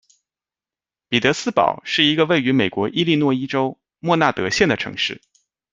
[1.09, 5.21] 彼得斯堡是一个位于美国伊利诺伊州默纳德县的城市。